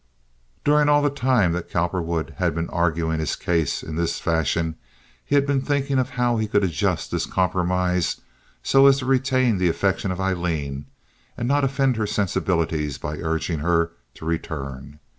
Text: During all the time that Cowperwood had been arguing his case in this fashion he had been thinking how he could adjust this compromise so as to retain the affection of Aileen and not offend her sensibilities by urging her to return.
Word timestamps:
During 0.63 0.89
all 0.89 1.03
the 1.03 1.11
time 1.11 1.51
that 1.53 1.69
Cowperwood 1.69 2.33
had 2.37 2.55
been 2.55 2.71
arguing 2.71 3.19
his 3.19 3.35
case 3.35 3.83
in 3.83 3.97
this 3.97 4.19
fashion 4.19 4.73
he 5.23 5.35
had 5.35 5.45
been 5.45 5.61
thinking 5.61 5.97
how 5.97 6.37
he 6.37 6.47
could 6.47 6.63
adjust 6.63 7.11
this 7.11 7.27
compromise 7.27 8.19
so 8.63 8.87
as 8.87 8.97
to 8.97 9.05
retain 9.05 9.59
the 9.59 9.69
affection 9.69 10.09
of 10.09 10.19
Aileen 10.19 10.87
and 11.37 11.47
not 11.47 11.63
offend 11.63 11.97
her 11.97 12.07
sensibilities 12.07 12.97
by 12.97 13.17
urging 13.17 13.59
her 13.59 13.91
to 14.15 14.25
return. 14.25 14.97